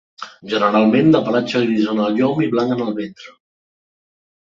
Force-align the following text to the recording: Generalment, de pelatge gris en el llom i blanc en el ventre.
Generalment, 0.53 1.11
de 1.17 1.21
pelatge 1.27 1.63
gris 1.67 1.91
en 1.93 2.03
el 2.07 2.19
llom 2.19 2.43
i 2.49 2.51
blanc 2.57 2.77
en 2.79 2.85
el 2.89 2.93
ventre. 3.01 3.39